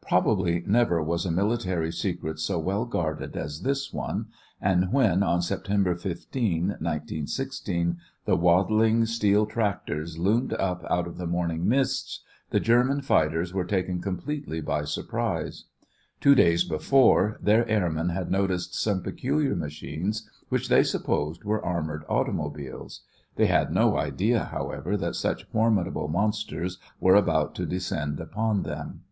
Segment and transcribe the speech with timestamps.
[0.00, 4.26] Probably never was a military secret so well guarded as this one,
[4.60, 11.26] and when, on September 15, 1916, the waddling steel tractors loomed up out of the
[11.28, 15.66] morning mists, the German fighters were taken completely by surprise.
[16.20, 22.02] Two days before, their airmen had noticed some peculiar machines which they supposed were armored
[22.08, 23.02] automobiles.
[23.36, 29.02] They had no idea, however, that such formidable monsters were about to descend upon them.